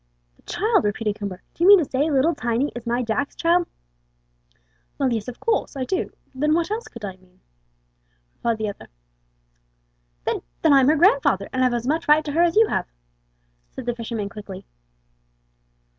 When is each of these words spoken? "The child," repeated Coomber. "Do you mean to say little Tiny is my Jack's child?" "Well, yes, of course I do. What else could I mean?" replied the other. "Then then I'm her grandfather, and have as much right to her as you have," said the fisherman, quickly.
"The 0.35 0.41
child," 0.41 0.83
repeated 0.83 1.17
Coomber. 1.17 1.41
"Do 1.53 1.63
you 1.63 1.67
mean 1.67 1.77
to 1.77 1.85
say 1.85 2.09
little 2.09 2.33
Tiny 2.33 2.71
is 2.75 2.87
my 2.87 3.03
Jack's 3.03 3.35
child?" 3.35 3.67
"Well, 4.97 5.13
yes, 5.13 5.27
of 5.27 5.39
course 5.39 5.75
I 5.77 5.83
do. 5.85 6.09
What 6.33 6.71
else 6.71 6.87
could 6.87 7.05
I 7.05 7.17
mean?" 7.17 7.39
replied 8.33 8.57
the 8.57 8.69
other. 8.69 8.87
"Then 10.25 10.41
then 10.63 10.73
I'm 10.73 10.87
her 10.89 10.95
grandfather, 10.95 11.49
and 11.53 11.61
have 11.61 11.75
as 11.75 11.85
much 11.85 12.07
right 12.07 12.25
to 12.25 12.31
her 12.31 12.41
as 12.41 12.55
you 12.55 12.65
have," 12.69 12.87
said 13.69 13.85
the 13.85 13.93
fisherman, 13.93 14.29
quickly. 14.29 14.65